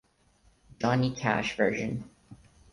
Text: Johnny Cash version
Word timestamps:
Johnny 0.79 1.11
Cash 1.13 1.55
version 1.59 2.09